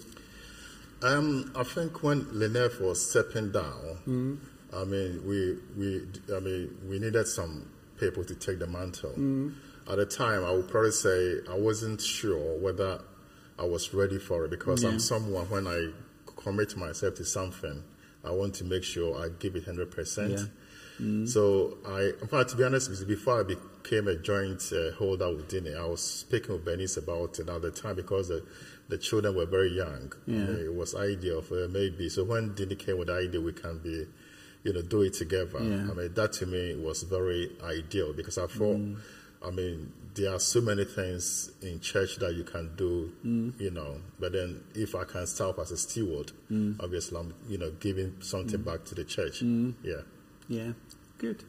Um, 1.01 1.51
I 1.55 1.63
think 1.63 2.03
when 2.03 2.25
Lenef 2.25 2.81
was 2.81 3.09
stepping 3.09 3.51
down, 3.51 4.39
I 4.73 4.83
mean, 4.83 5.21
we, 5.25 5.57
we, 5.77 6.01
I 6.35 6.39
mean, 6.41 6.77
we 6.89 6.99
needed 6.99 7.25
some 7.27 7.65
people 7.99 8.23
to 8.25 8.35
take 8.35 8.59
the 8.59 8.67
mantle. 8.67 9.13
At 9.89 9.97
the 9.97 10.05
time, 10.05 10.43
I 10.43 10.51
would 10.51 10.67
probably 10.67 10.91
say 10.91 11.38
I 11.49 11.57
wasn't 11.57 12.01
sure 12.01 12.57
whether 12.59 12.99
I 13.57 13.63
was 13.63 13.93
ready 13.93 14.19
for 14.19 14.45
it 14.45 14.51
because 14.51 14.83
Yeah. 14.83 14.89
I'm 14.89 14.99
someone 14.99 15.49
when 15.49 15.67
I 15.67 15.89
commit 16.35 16.75
myself 16.77 17.15
to 17.15 17.25
something, 17.25 17.83
I 18.23 18.31
want 18.31 18.55
to 18.55 18.65
make 18.65 18.83
sure 18.83 19.17
I 19.17 19.29
give 19.39 19.55
it 19.55 19.65
hundred 19.65 19.89
percent. 21.00 21.29
So 21.29 21.77
I, 21.86 22.12
in 22.22 22.27
fact, 22.27 22.50
to 22.51 22.58
be 22.58 22.63
honest 22.63 23.08
before 23.08 23.39
I 23.39 23.44
became 23.44 24.08
a 24.08 24.15
joint 24.15 24.72
uh, 24.74 24.91
holder 24.96 25.34
with 25.34 25.50
Dini, 25.50 25.77
I 25.77 25.86
was 25.86 26.01
speaking 26.01 26.53
with 26.53 26.65
Bernice 26.65 26.98
about 26.98 27.39
it 27.39 27.50
at 27.50 27.62
the 27.62 27.72
time 27.72 27.96
because 27.96 28.27
the, 28.27 28.46
the 28.89 28.98
children 28.98 29.36
were 29.36 29.46
very 29.46 29.72
young. 29.72 30.12
Yeah. 30.25 30.46
it 30.65 30.74
was 30.74 30.96
ideal 30.96 31.41
for 31.41 31.65
uh, 31.65 31.68
maybe. 31.68 32.10
So 32.10 32.24
when 32.24 32.51
Dini 32.51 32.77
came 32.77 32.98
with 32.98 33.08
the 33.08 33.15
idea, 33.15 33.41
we 33.41 33.53
can 33.53 33.79
be, 33.79 34.06
you 34.63 34.74
know, 34.74 34.82
do 34.82 35.01
it 35.01 35.13
together. 35.13 35.60
Yeah. 35.62 35.91
I 35.91 35.94
mean, 35.94 36.13
that 36.13 36.34
to 36.34 36.46
me 36.46 36.75
was 36.75 37.03
very 37.03 37.51
ideal 37.63 38.13
because 38.13 38.38
I 38.38 38.48
thought, 38.48 38.77
mm-hmm. 38.77 39.48
I 39.48 39.51
mean, 39.51 39.94
there 40.15 40.34
are 40.34 40.39
so 40.39 40.60
many 40.60 40.84
things 40.84 41.51
in 41.62 41.79
church 41.79 42.18
that 42.18 42.34
you 42.34 42.44
can 42.44 42.75
do, 42.75 43.13
mm-hmm. 43.25 43.62
you 43.62 43.72
know. 43.72 44.01
But 44.20 44.34
then, 44.34 44.62
if 44.75 44.96
I 44.96 45.06
can 45.06 45.25
start 45.27 45.58
as 45.60 45.72
a 45.72 45.77
steward, 45.77 46.32
obviously, 46.82 47.18
I'm, 47.18 47.34
you 47.48 47.58
know, 47.58 47.72
giving 47.79 48.15
something 48.20 48.62
back 48.62 48.84
to 48.86 48.96
the 48.96 49.06
church. 49.06 49.41
Yeah. 49.41 50.01
Yeah, 50.50 50.72
good, 51.20 51.44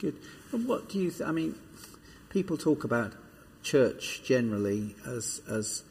good. 0.00 0.16
And 0.52 0.66
what 0.66 0.88
do 0.88 0.98
you? 0.98 1.10
Th- 1.12 1.22
I 1.22 1.30
mean, 1.30 1.54
people 2.28 2.56
talk 2.56 2.82
about 2.82 3.12
church 3.62 4.22
generally 4.24 4.96
as 5.06 5.40
as 5.48 5.84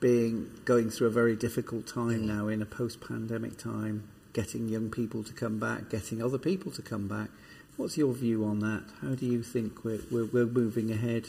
being 0.00 0.50
going 0.64 0.90
through 0.90 1.06
a 1.06 1.10
very 1.10 1.36
difficult 1.36 1.86
time 1.86 2.22
mm. 2.22 2.34
now 2.34 2.48
in 2.48 2.60
a 2.60 2.66
post-pandemic 2.66 3.56
time, 3.56 4.08
getting 4.32 4.68
young 4.68 4.90
people 4.90 5.22
to 5.22 5.32
come 5.32 5.58
back, 5.60 5.90
getting 5.90 6.22
other 6.22 6.38
people 6.38 6.72
to 6.72 6.82
come 6.82 7.06
back. 7.06 7.28
What's 7.76 7.96
your 7.96 8.12
view 8.14 8.44
on 8.44 8.60
that? 8.60 8.84
How 9.00 9.14
do 9.14 9.26
you 9.26 9.42
think 9.42 9.84
we're 9.84 10.00
we're, 10.10 10.24
we're 10.24 10.46
moving 10.46 10.90
ahead? 10.90 11.28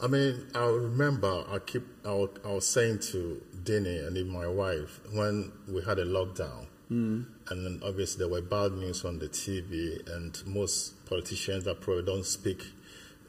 I 0.00 0.06
mean, 0.06 0.46
I 0.54 0.64
remember 0.64 1.44
I 1.48 1.58
keep 1.58 1.84
I 2.04 2.12
was, 2.12 2.30
I 2.44 2.52
was 2.52 2.66
saying 2.66 3.00
to 3.10 3.42
Denny 3.64 3.98
and 3.98 4.16
even 4.16 4.32
my 4.32 4.46
wife 4.46 5.00
when 5.12 5.52
we 5.68 5.82
had 5.82 5.98
a 5.98 6.04
lockdown, 6.04 6.66
and 6.92 7.66
then 7.66 7.80
obviously 7.84 8.18
there 8.18 8.28
were 8.28 8.42
bad 8.42 8.72
news 8.72 9.04
on 9.04 9.18
the 9.18 9.28
TV, 9.28 10.06
and 10.14 10.40
most 10.46 11.04
politicians 11.06 11.64
that 11.64 11.80
probably 11.80 12.04
don't 12.04 12.26
speak 12.26 12.64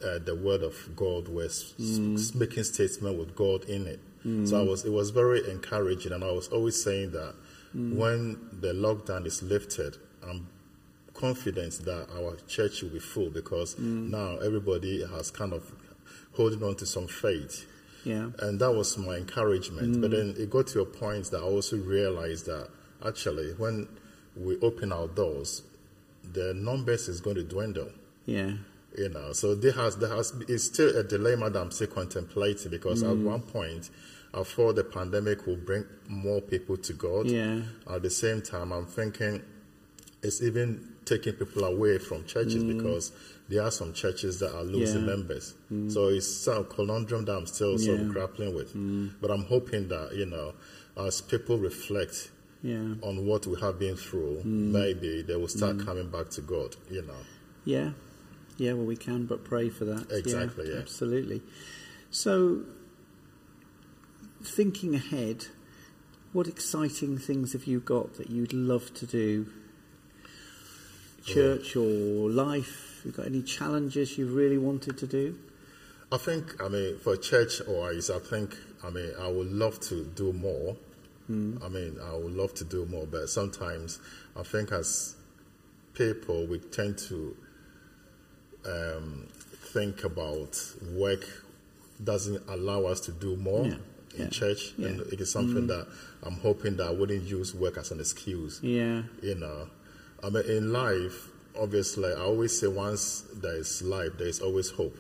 uh, 0.04 0.20
the 0.20 0.36
word 0.36 0.64
of 0.64 0.76
God 0.96 1.28
were 1.30 1.46
s- 1.46 1.74
mm. 1.80 2.36
making 2.36 2.64
statements 2.64 3.18
with 3.18 3.36
God 3.36 3.64
in 3.66 3.88
it. 3.88 4.00
Mm. 4.26 4.48
So 4.48 4.60
I 4.60 4.64
was 4.64 4.86
it 4.86 4.92
was 4.92 5.10
very 5.12 5.50
encouraging, 5.50 6.12
and 6.12 6.24
I 6.24 6.32
was 6.32 6.48
always 6.50 6.82
saying 6.82 7.12
that 7.12 7.36
mm. 7.76 7.96
when 7.96 8.38
the 8.60 8.74
lockdown 8.74 9.26
is 9.26 9.42
lifted, 9.44 9.98
I'm 10.28 10.48
confident 11.14 11.86
that 11.86 12.08
our 12.18 12.36
church 12.48 12.82
will 12.82 12.90
be 12.90 13.00
full 13.00 13.30
because 13.30 13.78
now 13.78 14.38
everybody 14.38 15.06
has 15.06 15.32
kind 15.32 15.54
of 15.54 15.72
holding 16.36 16.64
on 16.64 16.76
to 16.78 16.86
some 16.86 17.08
faith. 17.08 17.66
Yeah, 18.04 18.32
And 18.40 18.60
that 18.60 18.72
was 18.74 18.98
my 18.98 19.16
encouragement. 19.16 20.02
But 20.02 20.12
then 20.12 20.36
it 20.38 20.50
got 20.50 20.68
to 20.68 20.82
a 20.82 20.86
point 20.86 21.32
that 21.32 21.38
I 21.38 21.44
also 21.44 21.78
realized 21.78 22.48
that 22.48 22.68
actually 23.06 23.54
when 23.54 23.88
we 24.36 24.60
open 24.60 24.92
our 24.92 25.08
doors, 25.08 25.64
the 26.32 26.54
numbers 26.54 27.08
is 27.08 27.22
going 27.22 27.36
to 27.36 27.44
dwindle. 27.44 27.90
yeah, 28.26 28.54
You 28.98 29.10
know, 29.10 29.34
so 29.34 29.56
there 29.56 29.74
has 29.74 29.98
there 29.98 30.10
has 30.10 30.34
it's 30.48 30.66
still 30.66 30.96
a 30.98 31.04
dilemma 31.04 31.50
that 31.50 31.60
I'm 31.60 31.72
still 31.72 31.88
contemplating 31.88 32.72
because 32.72 33.04
at 33.04 33.10
mm. 33.10 33.24
one 33.24 33.42
point 33.42 33.90
I 34.34 34.44
thought 34.44 34.76
the 34.76 34.84
pandemic 34.84 35.46
will 35.46 35.58
bring 35.58 35.86
more 36.08 36.42
people 36.42 36.78
to 36.78 36.94
God. 36.94 37.28
Yeah. 37.28 37.62
At 37.90 38.02
the 38.02 38.10
same 38.10 38.42
time, 38.42 38.72
I'm 38.72 38.88
thinking 38.88 39.44
it's 40.24 40.42
even 40.42 40.90
taking 41.06 41.34
people 41.34 41.66
away 41.66 42.00
from 42.00 42.26
churches 42.26 42.64
mm. 42.64 42.78
because 42.78 43.12
there 43.50 43.62
are 43.62 43.72
some 43.72 43.94
churches 43.94 44.40
that 44.40 44.56
are 44.56 44.64
losing 44.64 45.02
Yeah. 45.02 45.16
members. 45.16 45.54
Mm. 45.72 45.92
So 45.92 46.08
it's 46.08 46.48
of 46.48 46.70
conundrum 46.70 47.26
that 47.26 47.36
I'm 47.36 47.46
still 47.46 47.78
sort 47.78 48.00
of 48.00 48.10
grappling 48.10 48.56
with. 48.56 48.74
But 49.22 49.30
I'm 49.30 49.44
hoping 49.44 49.90
that 49.90 50.16
you 50.16 50.26
know, 50.26 50.54
as 50.98 51.22
people 51.22 51.58
reflect 51.60 52.32
yeah, 52.64 52.96
on 53.02 53.26
what 53.26 53.46
we 53.46 53.60
have 53.60 53.78
been 53.78 53.98
through, 53.98 54.38
hmm. 54.38 54.72
maybe 54.72 55.22
they 55.22 55.36
will 55.36 55.50
start 55.50 55.76
hmm. 55.76 55.86
coming 55.86 56.10
back 56.10 56.30
to 56.32 56.42
God. 56.42 56.76
You 56.90 57.02
know. 57.04 57.14
yeah, 57.66 57.92
yeah. 58.58 58.74
Well, 58.74 58.86
we 58.86 58.96
can 58.96 59.26
but 59.26 59.44
pray 59.44 59.70
for 59.70 59.86
that. 59.86 60.08
Exactly, 60.10 60.72
yeah. 60.72 60.80
absolutely. 60.80 61.42
So, 62.10 62.62
thinking 64.42 64.96
ahead, 64.96 65.48
what 66.32 66.48
exciting 66.48 67.18
things 67.18 67.52
have 67.54 67.66
you 67.66 67.80
got 67.80 68.16
that 68.16 68.30
you'd 68.30 68.54
love 68.54 68.94
to 68.96 69.06
do? 69.06 69.48
Church 71.26 71.76
or 71.76 72.30
life? 72.30 73.02
You 73.06 73.12
got 73.12 73.26
any 73.26 73.42
challenges 73.42 74.18
you've 74.18 74.34
really 74.34 74.58
wanted 74.58 74.98
to 75.00 75.08
do? 75.08 75.38
I 76.12 76.18
think, 76.18 76.62
I 76.62 76.70
mean, 76.70 77.00
for 77.00 77.18
church 77.18 77.62
wise, 77.68 78.10
I 78.10 78.20
think, 78.20 78.56
I 78.84 78.90
mean, 78.90 79.12
I 79.20 79.28
would 79.28 79.52
love 79.52 79.80
to 79.82 80.06
do 80.06 80.32
more. 80.32 80.78
I 81.30 81.70
mean, 81.70 81.98
I 82.04 82.16
would 82.16 82.34
love 82.34 82.54
to 82.56 82.64
do 82.66 82.86
more, 82.86 83.06
but 83.08 83.30
sometimes 83.30 84.00
I 84.36 84.44
think 84.44 84.72
as 84.72 85.16
people, 85.94 86.46
we 86.48 86.60
tend 86.60 86.98
to 87.10 87.36
um, 88.66 89.28
think 89.74 90.04
about 90.04 90.60
work 90.94 91.26
doesn't 92.04 92.42
allow 92.50 92.86
us 92.86 93.00
to 93.02 93.12
do 93.12 93.36
more 93.38 93.66
Yeah, 93.66 93.74
in 94.16 94.22
yeah, 94.24 94.28
church. 94.30 94.74
And 94.78 95.02
it 95.14 95.22
is 95.22 95.32
something 95.32 95.68
that 95.68 95.88
I'm 96.24 96.36
hoping 96.38 96.78
that 96.78 96.88
I 96.88 96.92
wouldn't 96.92 97.24
use 97.24 97.54
work 97.56 97.78
as 97.78 97.92
an 97.92 98.00
excuse 98.00 98.60
Yeah, 98.62 99.04
you 99.22 99.36
know. 99.36 99.68
I 100.24 100.30
mean 100.30 100.44
in 100.46 100.72
life 100.72 101.30
obviously 101.60 102.12
i 102.12 102.20
always 102.20 102.60
say 102.60 102.66
once 102.66 103.26
there 103.36 103.58
is 103.58 103.82
life 103.84 104.10
there 104.18 104.28
is 104.28 104.40
always 104.40 104.72
hope. 104.72 104.98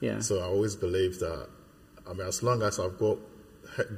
Yeah, 0.00 0.20
so 0.20 0.38
i 0.40 0.44
always 0.44 0.74
believe 0.74 1.18
that 1.18 1.48
i 2.08 2.12
mean 2.14 2.26
as 2.26 2.42
long 2.42 2.62
as 2.62 2.78
i've 2.78 2.96
got 2.98 3.18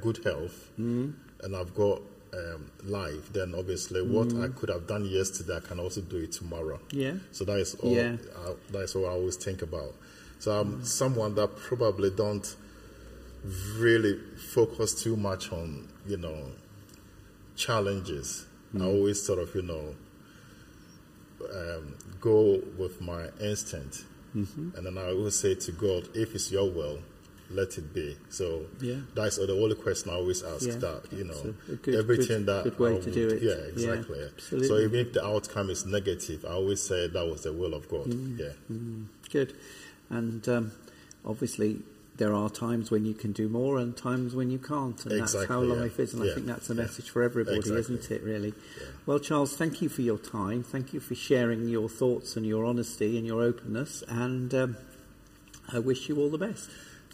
good 0.01 0.19
health 0.25 0.69
Mm-hmm. 0.79 1.11
And 1.43 1.55
i've 1.55 1.73
got 1.75 2.01
um, 2.31 2.69
life 2.85 3.33
then 3.33 3.55
obviously 3.55 4.01
what 4.03 4.31
i 4.35 4.47
could 4.49 4.69
have 4.69 4.85
done 4.85 5.03
yesterday 5.05 5.57
i 5.57 5.59
can 5.59 5.79
also 5.79 6.01
do 6.01 6.17
it 6.17 6.31
tomorrow. 6.31 6.79
Yeah, 6.91 7.13
so 7.31 7.43
that 7.45 7.57
is 7.59 7.73
all 7.75 7.95
Yeah. 7.95 8.17
I, 8.45 8.53
that 8.71 8.81
is 8.81 8.93
what 8.95 9.05
i 9.05 9.13
always 9.13 9.35
think 9.35 9.61
about. 9.63 9.93
So 10.37 10.51
i'm 10.51 10.85
someone 10.85 11.33
that 11.35 11.55
probably 11.57 12.11
don't 12.11 12.55
really 13.77 14.19
focus 14.53 15.01
too 15.01 15.15
much 15.15 15.51
on, 15.51 15.87
you 16.05 16.17
know, 16.17 16.51
challenges. 17.55 18.45
I 18.79 18.85
always 18.85 19.21
sort 19.21 19.39
of, 19.39 19.53
you 19.55 19.63
know, 19.63 19.95
um, 21.53 21.95
go 22.21 22.61
with 22.77 23.01
my 23.01 23.29
instinct. 23.41 24.03
And 24.75 24.85
then 24.85 24.97
I 24.97 25.07
always 25.09 25.39
say 25.39 25.55
to 25.55 25.71
God, 25.71 26.07
if 26.13 26.35
it's 26.35 26.51
your 26.51 26.69
will, 26.69 26.99
let 27.51 27.77
it 27.77 27.93
be. 27.93 28.15
So 28.29 28.65
Yeah. 28.81 28.97
that's 29.15 29.37
the 29.37 29.51
only 29.53 29.75
question 29.75 30.11
I 30.11 30.15
always 30.15 30.43
ask 30.43 30.67
Yeah, 30.67 30.75
that, 30.77 31.01
you 31.11 31.23
know, 31.23 31.55
good- 31.81 31.95
everything 31.95 32.45
good- 32.45 32.45
that 32.47 32.63
good 32.65 32.79
way 32.79 32.99
to 32.99 33.11
do 33.11 33.27
it. 33.29 33.41
Yeah, 33.41 33.49
Yeah, 33.55 33.63
exactly. 33.93 34.19
absolutely. 34.21 34.67
So 34.67 34.77
even 34.79 34.99
if 34.99 35.13
the 35.13 35.25
outcome 35.25 35.69
is 35.69 35.85
negative, 35.85 36.45
I 36.45 36.49
always 36.49 36.79
say 36.81 37.07
that 37.07 37.27
was 37.27 37.41
the 37.41 37.53
will 37.53 37.73
of 37.73 37.87
God. 37.89 38.07
Mm. 38.07 38.39
Yeah. 38.39 38.53
Good. 39.31 39.53
And 40.09 40.47
um, 40.49 40.71
obviously, 41.25 41.81
there 42.17 42.33
are 42.33 42.49
times 42.49 42.91
when 42.91 43.05
you 43.05 43.13
can 43.13 43.31
do 43.31 43.47
more 43.47 43.77
and 43.79 43.95
times 43.95 44.35
when 44.35 44.51
you 44.51 44.59
can't. 44.59 45.03
And 45.05 45.21
that's 45.21 45.33
how 45.33 45.39
Exactly, 45.41 45.67
yeah. 45.69 45.73
life 45.75 45.99
is. 45.99 46.13
And 46.13 46.23
I 46.23 46.33
think 46.33 46.47
that's 46.47 46.69
a 46.69 46.73
yeah. 46.73 46.81
message 46.81 47.09
for 47.09 47.23
everybody, 47.23 47.57
Exactly. 47.57 47.95
isn't 47.95 48.11
it, 48.11 48.21
really? 48.23 48.53
Well, 49.05 49.19
Charles, 49.19 49.55
thank 49.55 49.81
you 49.81 49.87
for 49.89 50.01
your 50.01 50.17
time. 50.17 50.61
Thank 50.63 50.93
you 50.93 50.99
for 50.99 51.15
sharing 51.15 51.67
your 51.69 51.87
thoughts 51.89 52.35
and 52.35 52.45
your 52.45 52.65
honesty 52.65 53.17
and 53.17 53.25
your 53.25 53.41
openness. 53.41 54.03
And 54.07 54.53
um, 54.53 54.77
I 55.71 55.79
wish 55.79 56.09
you 56.09 56.17
all 56.17 56.29
the 56.29 56.37
best. 56.37 56.69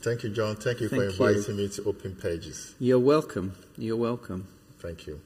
Thank 0.06 0.22
you, 0.22 0.30
John. 0.30 0.56
Thank 0.56 0.82
you 0.82 0.88
for 0.88 0.98
Thank 0.98 1.18
you. 1.18 1.26
inviting 1.26 1.56
me 1.58 1.68
to 1.68 1.84
Open 1.86 2.14
Pages. 2.14 2.76
You're 2.78 3.00
welcome. 3.00 3.56
You're 3.76 3.98
welcome. 3.98 4.48
Thank 4.78 5.08
you. 5.08 5.20